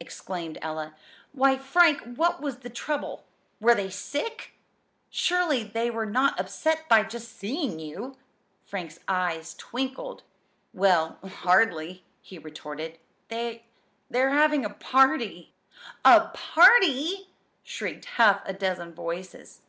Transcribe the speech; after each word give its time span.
exclaimed 0.00 0.56
Ella. 0.62 0.96
"Why, 1.32 1.58
Frank, 1.58 2.00
what 2.16 2.40
was 2.40 2.60
the 2.60 2.70
trouble? 2.70 3.26
Were 3.60 3.74
they 3.74 3.90
sick? 3.90 4.54
Surely, 5.10 5.64
they 5.64 5.90
were 5.90 6.06
not 6.06 6.40
upset 6.40 6.88
by 6.88 7.02
just 7.02 7.36
seeing 7.36 7.78
you!" 7.78 8.16
Frank's 8.64 8.98
eyes 9.06 9.52
twinkled 9.56 10.22
"Well, 10.72 11.18
hardly!" 11.22 12.04
he 12.22 12.38
retorted. 12.38 12.98
"They 13.28 13.66
they're 14.08 14.30
having 14.30 14.64
a 14.64 14.70
party." 14.70 15.52
"A 16.06 16.28
party!" 16.32 17.28
shrieked 17.62 18.06
half 18.16 18.40
a 18.48 18.54
dozen 18.54 18.94
voices. 18.94 19.60